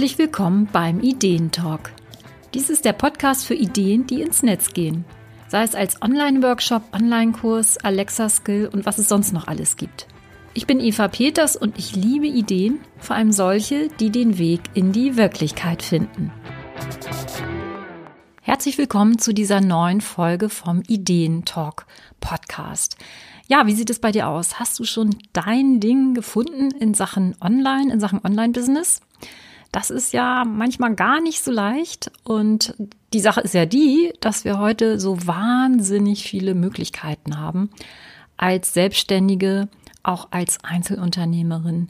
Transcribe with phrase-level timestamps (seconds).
[0.00, 1.92] Herzlich willkommen beim Ideentalk.
[2.54, 5.04] Dies ist der Podcast für Ideen, die ins Netz gehen.
[5.48, 10.06] Sei es als Online-Workshop, Online-Kurs, Alexa-Skill und was es sonst noch alles gibt.
[10.54, 14.92] Ich bin Eva Peters und ich liebe Ideen, vor allem solche, die den Weg in
[14.92, 16.32] die Wirklichkeit finden.
[18.40, 21.84] Herzlich willkommen zu dieser neuen Folge vom Ideentalk
[22.20, 22.96] Podcast.
[23.48, 24.58] Ja, wie sieht es bei dir aus?
[24.58, 29.02] Hast du schon dein Ding gefunden in Sachen Online, in Sachen Online-Business?
[29.72, 32.10] Das ist ja manchmal gar nicht so leicht.
[32.24, 32.74] Und
[33.12, 37.70] die Sache ist ja die, dass wir heute so wahnsinnig viele Möglichkeiten haben,
[38.36, 39.68] als Selbstständige,
[40.02, 41.88] auch als Einzelunternehmerin,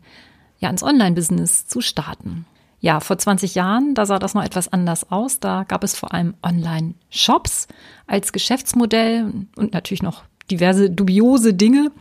[0.58, 2.44] ja, ins Online-Business zu starten.
[2.80, 5.38] Ja, vor 20 Jahren, da sah das noch etwas anders aus.
[5.38, 7.68] Da gab es vor allem Online-Shops
[8.06, 11.92] als Geschäftsmodell und natürlich noch diverse dubiose Dinge.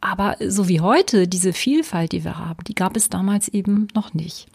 [0.00, 4.14] Aber so wie heute, diese Vielfalt, die wir haben, die gab es damals eben noch
[4.14, 4.46] nicht.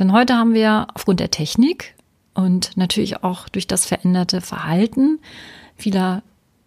[0.00, 1.94] Denn heute haben wir aufgrund der Technik
[2.34, 5.20] und natürlich auch durch das veränderte Verhalten
[5.76, 6.22] vieler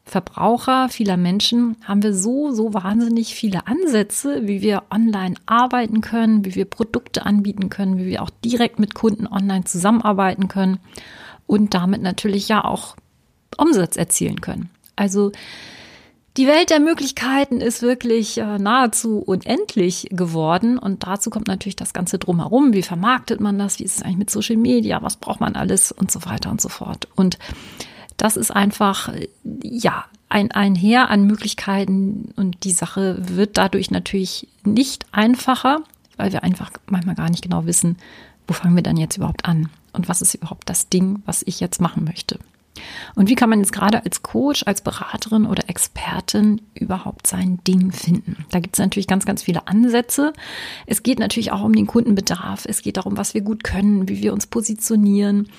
[0.05, 6.43] Verbraucher, vieler Menschen haben wir so, so wahnsinnig viele Ansätze, wie wir online arbeiten können,
[6.43, 10.79] wie wir Produkte anbieten können, wie wir auch direkt mit Kunden online zusammenarbeiten können
[11.47, 12.97] und damit natürlich ja auch
[13.57, 14.69] Umsatz erzielen können.
[14.97, 15.31] Also
[16.37, 21.93] die Welt der Möglichkeiten ist wirklich äh, nahezu unendlich geworden und dazu kommt natürlich das
[21.93, 22.73] Ganze drumherum.
[22.73, 23.79] Wie vermarktet man das?
[23.79, 25.03] Wie ist es eigentlich mit Social Media?
[25.03, 27.07] Was braucht man alles und so weiter und so fort.
[27.15, 27.37] Und
[28.17, 29.13] das ist einfach,
[29.61, 35.81] ja, ein, ein Heer an Möglichkeiten und die Sache wird dadurch natürlich nicht einfacher,
[36.17, 37.97] weil wir einfach manchmal gar nicht genau wissen,
[38.47, 41.59] wo fangen wir dann jetzt überhaupt an und was ist überhaupt das Ding, was ich
[41.59, 42.39] jetzt machen möchte.
[43.15, 47.91] Und wie kann man jetzt gerade als Coach, als Beraterin oder Expertin überhaupt sein Ding
[47.91, 48.45] finden?
[48.51, 50.33] Da gibt es natürlich ganz, ganz viele Ansätze.
[50.85, 52.65] Es geht natürlich auch um den Kundenbedarf.
[52.65, 55.49] Es geht darum, was wir gut können, wie wir uns positionieren,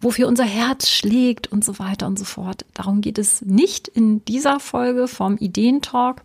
[0.00, 2.64] wofür unser Herz schlägt und so weiter und so fort.
[2.74, 6.22] Darum geht es nicht in dieser Folge vom Ideentalk.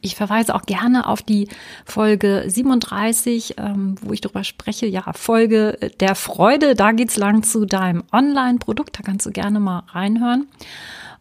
[0.00, 1.48] Ich verweise auch gerne auf die
[1.84, 6.74] Folge 37, ähm, wo ich darüber spreche, ja, Folge der Freude.
[6.74, 8.98] Da geht's lang zu deinem Online-Produkt.
[8.98, 10.46] Da kannst du gerne mal reinhören.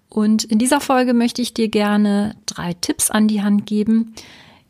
[0.09, 4.15] Und in dieser Folge möchte ich dir gerne drei Tipps an die Hand geben,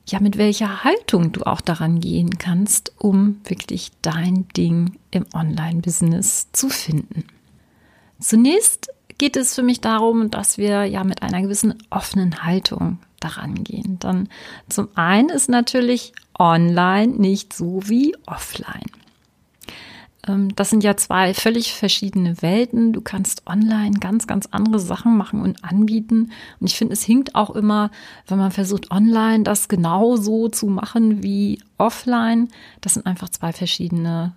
[0.06, 6.48] ja, mit welcher Haltung du auch daran gehen kannst, um wirklich dein Ding im Online-Business
[6.52, 7.26] zu finden.
[8.20, 13.64] Zunächst geht es für mich darum, dass wir ja mit einer gewissen offenen Haltung daran
[13.64, 13.98] gehen.
[14.00, 14.30] Dann
[14.70, 18.90] zum einen ist natürlich online nicht so wie offline.
[20.28, 22.94] Ähm, das sind ja zwei völlig verschiedene Welten.
[22.94, 26.32] Du kannst online ganz, ganz andere Sachen machen und anbieten.
[26.60, 27.92] Und ich finde, es hinkt auch immer,
[28.28, 32.50] wenn man versucht, online das genauso zu machen wie offline.
[32.82, 34.34] Das sind einfach zwei verschiedene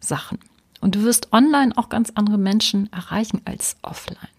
[0.00, 0.38] Sachen.
[0.80, 4.33] Und du wirst online auch ganz andere Menschen erreichen als offline.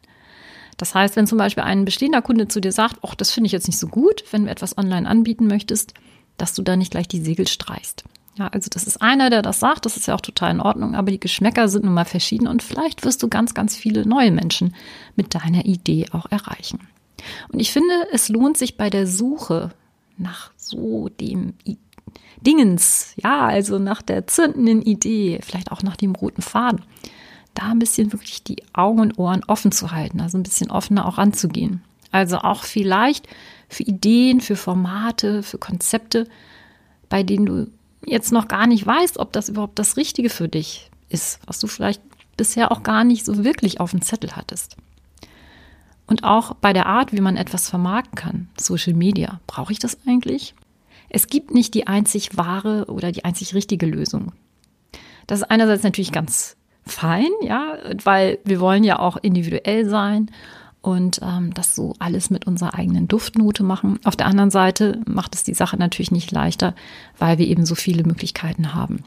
[0.78, 3.53] Das heißt, wenn zum Beispiel ein bestehender Kunde zu dir sagt, ach, das finde ich
[3.53, 5.94] jetzt nicht so gut, wenn du etwas online anbieten möchtest,
[6.38, 8.03] dass du da nicht gleich die Segel streichst.
[8.38, 10.94] Ja, also das ist einer, der das sagt, das ist ja auch total in Ordnung,
[10.94, 14.31] aber die Geschmäcker sind nun mal verschieden und vielleicht wirst du ganz, ganz viele neue
[14.31, 14.75] Menschen
[15.16, 16.80] mit deiner Idee auch erreichen.
[17.47, 19.72] Und ich finde, es lohnt sich bei der Suche
[20.18, 21.53] nach so dem
[22.41, 26.81] Dingens, ja, also nach der zündenden Idee, vielleicht auch nach dem roten Faden,
[27.56, 31.08] da ein bisschen wirklich die Augen und Ohren offen zu halten, also ein bisschen offener
[31.08, 31.84] auch anzugehen.
[32.12, 33.28] Also auch vielleicht
[33.68, 36.28] für Ideen, für Formate, für Konzepte,
[37.10, 37.72] bei denen du
[38.06, 41.68] jetzt noch gar nicht weißt, ob das überhaupt das Richtige für dich ist, was du
[41.68, 42.02] vielleicht
[42.38, 44.78] bisher auch gar nicht so wirklich auf dem Zettel hattest.
[46.08, 49.98] Und auch bei der Art, wie man etwas vermarkten kann, Social Media, brauche ich das
[50.06, 50.54] eigentlich?
[51.10, 54.34] Es gibt nicht die einzig wahre oder die einzig richtige Lösung.
[55.28, 60.29] Das ist einerseits natürlich ganz fein, ja, weil wir wollen ja auch individuell sein
[60.81, 64.00] und ähm, das so alles mit unserer eigenen Duftnote machen.
[64.03, 66.76] Auf der anderen Seite macht es die Sache natürlich nicht leichter,
[67.17, 69.03] weil wir eben so viele Möglichkeiten haben.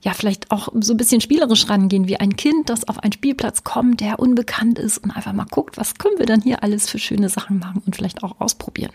[0.00, 3.64] Ja, vielleicht auch so ein bisschen spielerisch rangehen, wie ein Kind, das auf einen Spielplatz
[3.64, 6.98] kommt, der unbekannt ist und einfach mal guckt, was können wir dann hier alles für
[6.98, 8.92] schöne Sachen machen und vielleicht auch ausprobieren.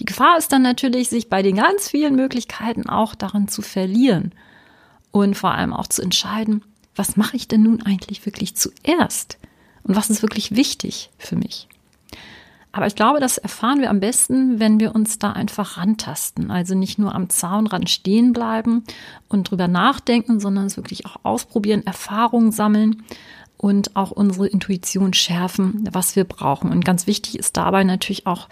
[0.00, 4.32] Die Gefahr ist dann natürlich, sich bei den ganz vielen Möglichkeiten auch darin zu verlieren
[5.10, 9.38] und vor allem auch zu entscheiden, was mache ich denn nun eigentlich wirklich zuerst?
[9.82, 11.68] Und was ist wirklich wichtig für mich?
[12.74, 16.50] Aber ich glaube, das erfahren wir am besten, wenn wir uns da einfach rantasten.
[16.50, 18.84] Also nicht nur am Zaunrand stehen bleiben
[19.28, 23.02] und drüber nachdenken, sondern es wirklich auch ausprobieren, Erfahrungen sammeln
[23.58, 26.70] und auch unsere Intuition schärfen, was wir brauchen.
[26.70, 28.48] Und ganz wichtig ist dabei natürlich auch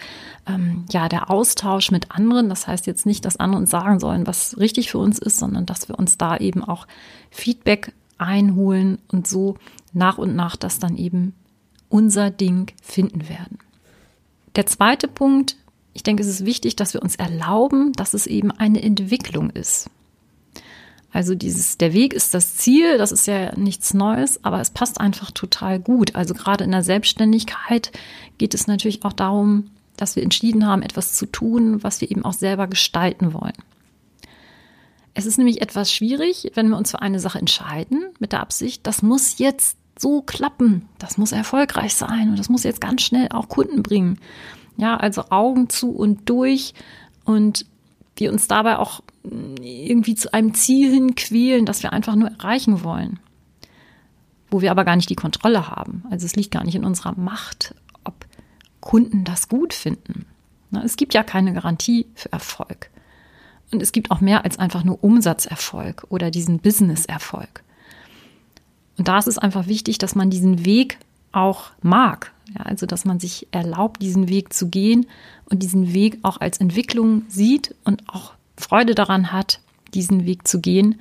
[0.46, 2.50] ähm, ja der Austausch mit anderen.
[2.50, 5.64] Das heißt jetzt nicht, dass andere uns sagen sollen, was richtig für uns ist, sondern
[5.64, 6.86] dass wir uns da eben auch
[7.30, 9.56] Feedback einholen und so
[9.92, 11.34] nach und nach das dann eben
[11.88, 13.58] unser Ding finden werden.
[14.56, 15.56] Der zweite Punkt,
[15.92, 19.90] ich denke, es ist wichtig, dass wir uns erlauben, dass es eben eine Entwicklung ist.
[21.12, 25.00] Also dieses, der Weg ist das Ziel, das ist ja nichts Neues, aber es passt
[25.00, 26.14] einfach total gut.
[26.14, 27.90] Also gerade in der Selbstständigkeit
[28.38, 32.24] geht es natürlich auch darum, dass wir entschieden haben, etwas zu tun, was wir eben
[32.24, 33.56] auch selber gestalten wollen.
[35.14, 38.86] Es ist nämlich etwas schwierig, wenn wir uns für eine Sache entscheiden, mit der Absicht,
[38.86, 43.28] das muss jetzt so klappen, das muss erfolgreich sein und das muss jetzt ganz schnell
[43.30, 44.18] auch Kunden bringen.
[44.76, 46.74] Ja, also Augen zu und durch
[47.24, 47.66] und
[48.16, 52.82] wir uns dabei auch irgendwie zu einem Ziel hin quälen, das wir einfach nur erreichen
[52.84, 53.18] wollen.
[54.50, 56.04] Wo wir aber gar nicht die Kontrolle haben.
[56.10, 57.74] Also es liegt gar nicht in unserer Macht,
[58.04, 58.26] ob
[58.80, 60.26] Kunden das gut finden.
[60.82, 62.90] Es gibt ja keine Garantie für Erfolg.
[63.72, 67.62] Und es gibt auch mehr als einfach nur Umsatzerfolg oder diesen Businesserfolg.
[68.98, 70.98] Und da ist es einfach wichtig, dass man diesen Weg
[71.32, 72.32] auch mag.
[72.58, 75.06] Ja, also, dass man sich erlaubt, diesen Weg zu gehen
[75.46, 79.60] und diesen Weg auch als Entwicklung sieht und auch Freude daran hat,
[79.94, 81.00] diesen Weg zu gehen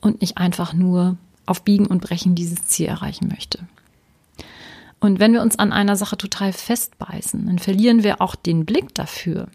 [0.00, 1.16] und nicht einfach nur
[1.46, 3.60] auf Biegen und Brechen dieses Ziel erreichen möchte.
[5.00, 8.94] Und wenn wir uns an einer Sache total festbeißen, dann verlieren wir auch den Blick
[8.94, 9.48] dafür,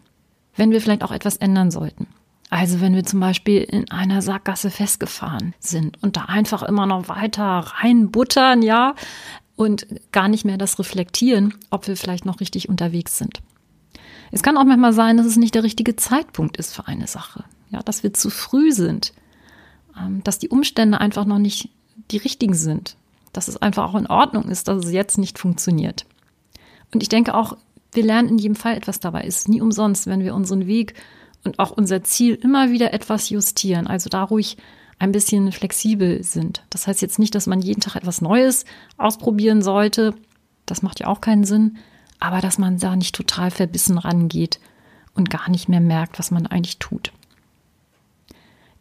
[0.56, 2.06] wenn wir vielleicht auch etwas ändern sollten.
[2.50, 7.08] Also wenn wir zum Beispiel in einer Sackgasse festgefahren sind und da einfach immer noch
[7.08, 8.94] weiter reinbuttern, ja,
[9.58, 13.40] und gar nicht mehr das reflektieren, ob wir vielleicht noch richtig unterwegs sind.
[14.30, 17.44] Es kann auch manchmal sein, dass es nicht der richtige Zeitpunkt ist für eine Sache.
[17.70, 19.12] Ja, dass wir zu früh sind,
[19.98, 21.70] ähm, dass die Umstände einfach noch nicht
[22.10, 22.96] die richtigen sind,
[23.32, 26.06] dass es einfach auch in Ordnung ist, dass es jetzt nicht funktioniert.
[26.94, 27.56] Und ich denke auch,
[27.92, 29.24] wir lernen in jedem Fall etwas dabei.
[29.24, 30.94] Es ist nie umsonst, wenn wir unseren Weg
[31.48, 33.86] und auch unser Ziel immer wieder etwas justieren.
[33.86, 34.56] Also da ruhig
[34.98, 36.62] ein bisschen flexibel sind.
[36.70, 38.64] Das heißt jetzt nicht, dass man jeden Tag etwas Neues
[38.96, 40.14] ausprobieren sollte.
[40.66, 41.78] Das macht ja auch keinen Sinn
[42.20, 44.60] aber dass man da nicht total verbissen rangeht
[45.14, 47.12] und gar nicht mehr merkt, was man eigentlich tut.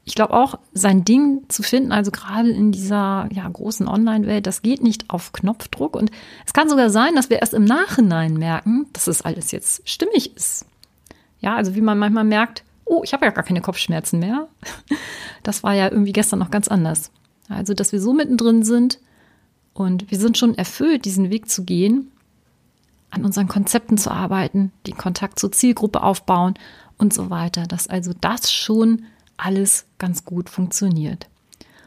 [0.06, 4.62] Ich glaube auch, sein Ding zu finden, also gerade in dieser ja, großen Online-Welt, das
[4.62, 5.98] geht nicht auf Knopfdruck.
[5.98, 6.12] Und
[6.46, 10.36] es kann sogar sein, dass wir erst im Nachhinein merken, dass es alles jetzt stimmig
[10.36, 10.66] ist.
[11.40, 14.48] Ja, also wie man manchmal merkt, oh, ich habe ja gar keine Kopfschmerzen mehr.
[15.44, 17.10] Das war ja irgendwie gestern noch ganz anders.
[17.48, 19.00] Also, dass wir so mittendrin sind
[19.74, 22.12] und wir sind schon erfüllt, diesen Weg zu gehen
[23.12, 26.56] an unseren Konzepten zu arbeiten, den Kontakt zur Zielgruppe aufbauen
[26.98, 29.06] und so weiter, dass also das schon
[29.38, 31.28] alles ganz gut funktioniert.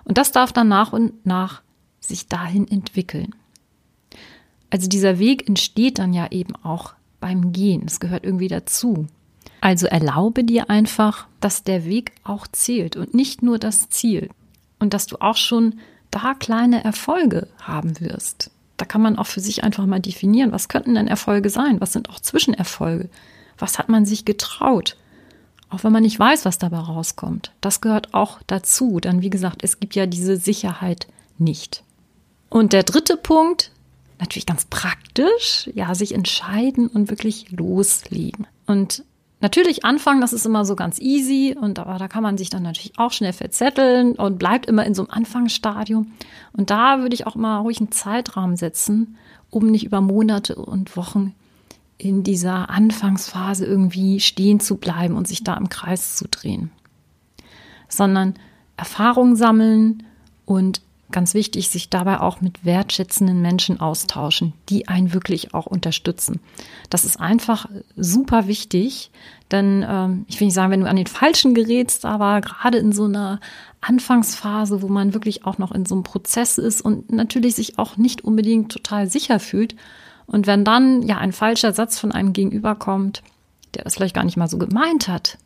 [0.05, 1.63] Und das darf dann nach und nach
[2.01, 3.35] sich dahin entwickeln.
[4.71, 7.85] Also dieser Weg entsteht dann ja eben auch beim Gehen.
[7.87, 9.07] Es gehört irgendwie dazu.
[9.61, 14.31] Also erlaube dir einfach, dass der Weg auch zählt und nicht nur das Ziel.
[14.79, 15.81] Und dass du auch schon
[16.11, 18.51] da kleine Erfolge haben wirst.
[18.79, 21.81] Da kann man auch für sich einfach mal definieren, was könnten denn Erfolge sein?
[21.81, 23.11] Was sind auch Zwischenerfolge?
[23.59, 24.97] Was hat man sich getraut?
[25.69, 27.53] Auch wenn man nicht weiß, was dabei rauskommt.
[27.61, 28.99] Das gehört auch dazu.
[28.99, 31.07] Dann, wie gesagt, es gibt ja diese Sicherheit
[31.39, 31.85] nicht.
[32.49, 33.71] Und der dritte Punkt,
[34.19, 38.47] natürlich ganz praktisch, ja, sich entscheiden und wirklich loslegen.
[38.67, 39.05] Und
[39.43, 42.63] Natürlich anfangen, das ist immer so ganz easy und aber da kann man sich dann
[42.63, 46.13] natürlich auch schnell verzetteln und bleibt immer in so einem Anfangsstadium.
[46.53, 49.17] Und da würde ich auch mal ruhig einen Zeitrahmen setzen,
[49.49, 51.35] um nicht über Monate und Wochen
[51.97, 56.71] in dieser Anfangsphase irgendwie stehen zu bleiben und sich da im Kreis zu drehen.
[57.89, 58.35] Sondern
[58.77, 60.03] Erfahrung sammeln
[60.45, 60.83] und
[61.13, 66.41] ganz wichtig, sich dabei auch mit wertschätzenden Menschen austauschen, die einen wirklich auch unterstützen.
[66.89, 69.11] Das ist einfach super wichtig,
[69.51, 72.93] denn ähm, ich will nicht sagen, wenn du an den Falschen gerätst, aber gerade in
[72.93, 73.41] so einer
[73.81, 77.97] Anfangsphase, wo man wirklich auch noch in so einem Prozess ist und natürlich sich auch
[77.97, 79.75] nicht unbedingt total sicher fühlt.
[80.27, 83.23] Und wenn dann ja ein falscher Satz von einem Gegenüber kommt,
[83.75, 85.39] der das vielleicht gar nicht mal so gemeint hat,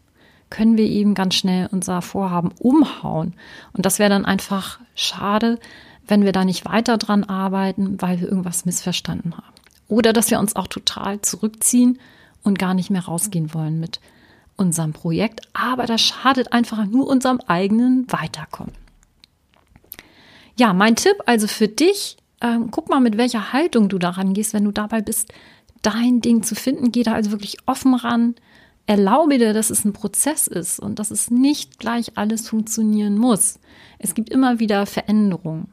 [0.55, 3.35] können wir eben ganz schnell unser Vorhaben umhauen.
[3.73, 5.59] Und das wäre dann einfach schade,
[6.07, 9.53] wenn wir da nicht weiter dran arbeiten, weil wir irgendwas missverstanden haben.
[9.89, 11.99] Oder dass wir uns auch total zurückziehen
[12.45, 13.99] und gar nicht mehr rausgehen wollen mit
[14.55, 15.41] unserem Projekt.
[15.55, 18.75] Aber das schadet einfach nur unserem eigenen Weiterkommen.
[20.57, 24.55] Ja, mein Tipp also für dich, ähm, guck mal, mit welcher Haltung du daran gehst,
[24.55, 25.33] wenn du dabei bist,
[25.83, 26.93] dein Ding zu finden.
[26.93, 28.37] Geh da also wirklich offen ran
[28.87, 33.59] erlaube dir, dass es ein Prozess ist und dass es nicht gleich alles funktionieren muss.
[33.99, 35.69] Es gibt immer wieder Veränderungen.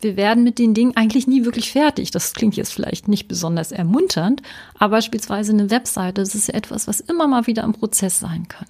[0.00, 2.10] wir werden mit den Dingen eigentlich nie wirklich fertig.
[2.10, 4.42] Das klingt jetzt vielleicht nicht besonders ermunternd,
[4.74, 8.48] aber beispielsweise eine Webseite, das ist ja etwas, was immer mal wieder im Prozess sein
[8.48, 8.66] kann.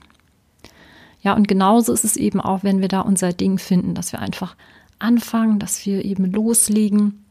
[1.22, 4.18] Ja, und genauso ist es eben auch, wenn wir da unser Ding finden, dass wir
[4.18, 4.56] einfach
[4.98, 7.24] anfangen, dass wir eben loslegen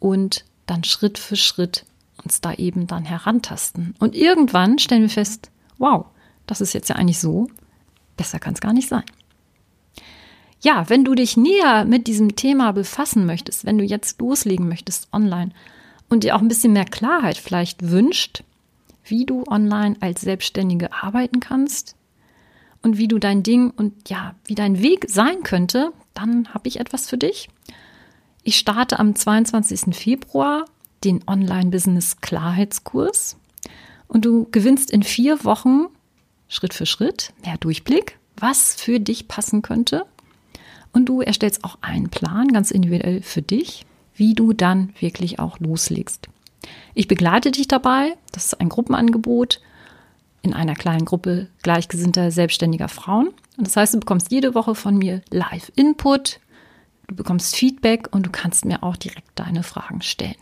[0.00, 1.84] und dann Schritt für Schritt
[2.22, 3.94] uns da eben dann herantasten.
[3.98, 6.06] Und irgendwann stellen wir fest, wow,
[6.46, 7.48] das ist jetzt ja eigentlich so,
[8.16, 9.04] besser kann es gar nicht sein.
[10.60, 15.08] Ja, wenn du dich näher mit diesem Thema befassen möchtest, wenn du jetzt loslegen möchtest
[15.12, 15.52] online
[16.08, 18.42] und dir auch ein bisschen mehr Klarheit vielleicht wünscht,
[19.04, 21.94] wie du online als Selbstständige arbeiten kannst
[22.82, 26.80] und wie du dein Ding und ja, wie dein Weg sein könnte, dann habe ich
[26.80, 27.48] etwas für dich.
[28.42, 29.94] Ich starte am 22.
[29.94, 30.64] Februar
[31.04, 33.36] den Online-Business-Klarheitskurs
[34.08, 35.86] und du gewinnst in vier Wochen
[36.48, 40.06] Schritt für Schritt mehr Durchblick, was für dich passen könnte
[40.92, 45.58] und du erstellst auch einen Plan, ganz individuell für dich, wie du dann wirklich auch
[45.60, 46.28] loslegst.
[46.94, 48.16] Ich begleite dich dabei.
[48.32, 49.60] Das ist ein Gruppenangebot
[50.42, 53.28] in einer kleinen Gruppe gleichgesinnter selbstständiger Frauen.
[53.56, 56.40] Und das heißt, du bekommst jede Woche von mir Live-Input,
[57.06, 60.36] du bekommst Feedback und du kannst mir auch direkt deine Fragen stellen.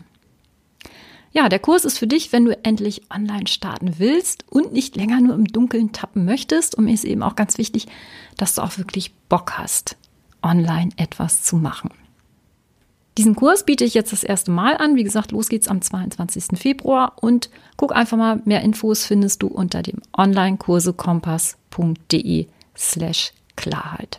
[1.33, 5.21] Ja, der Kurs ist für dich, wenn du endlich online starten willst und nicht länger
[5.21, 6.75] nur im Dunkeln tappen möchtest.
[6.75, 7.87] Und mir ist eben auch ganz wichtig,
[8.37, 9.97] dass du auch wirklich Bock hast,
[10.43, 11.91] online etwas zu machen.
[13.19, 14.97] Diesen Kurs biete ich jetzt das erste Mal an.
[14.97, 16.59] Wie gesagt, los geht's am 22.
[16.59, 24.19] Februar und guck einfach mal, mehr Infos findest du unter dem onlinekursekompass.de slash Klarheit.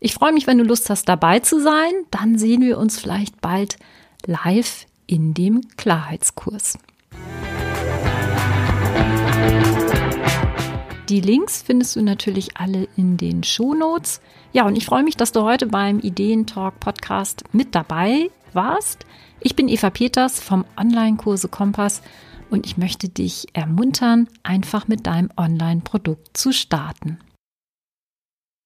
[0.00, 1.92] Ich freue mich, wenn du Lust hast, dabei zu sein.
[2.10, 3.76] Dann sehen wir uns vielleicht bald
[4.26, 6.78] live in dem Klarheitskurs.
[11.10, 14.22] Die Links findest du natürlich alle in den Shownotes.
[14.54, 19.04] Ja, und ich freue mich, dass du heute beim Ideentalk Podcast mit dabei warst.
[19.40, 22.00] Ich bin Eva Peters vom Online-Kurse Kompass
[22.48, 27.18] und ich möchte dich ermuntern, einfach mit deinem Online-Produkt zu starten.